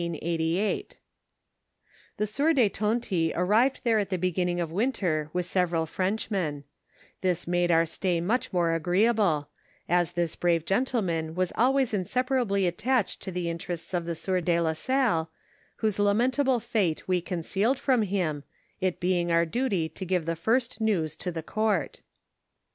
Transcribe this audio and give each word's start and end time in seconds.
The 0.01 0.95
sieur 2.25 2.53
de 2.53 2.69
Tonty 2.69 3.33
arrived 3.35 3.81
there 3.83 3.99
at 3.99 4.09
the 4.09 4.17
beginning 4.17 4.59
of 4.59 4.71
win 4.71 4.91
ter 4.91 5.29
with 5.31 5.45
several 5.45 5.85
Frenchmen; 5.85 6.63
this 7.21 7.45
made 7.45 7.69
our 7.69 7.85
stay 7.85 8.19
much 8.19 8.51
more 8.51 8.73
agreeable, 8.73 9.49
as 9.87 10.13
this 10.13 10.35
brave 10.35 10.65
gentjieman 10.65 11.35
was 11.35 11.53
always 11.55 11.93
inseparably 11.93 12.65
attached 12.65 13.21
to 13.21 13.29
the 13.31 13.47
interests 13.47 13.93
of 13.93 14.05
the 14.05 14.15
sieur 14.15 14.41
de 14.41 14.59
la 14.59 14.73
Salle, 14.73 15.29
whose 15.75 15.99
la 15.99 16.15
mentable 16.15 16.59
fate 16.59 17.07
we 17.07 17.21
concealed 17.21 17.77
from 17.77 18.01
him, 18.01 18.43
it 18.79 18.99
being 18.99 19.31
our 19.31 19.45
duty 19.45 19.87
to 19.87 20.03
give 20.03 20.25
the 20.25 20.35
first 20.35 20.81
news 20.81 21.15
to 21.15 21.29
the 21.29 21.43
court. 21.43 21.99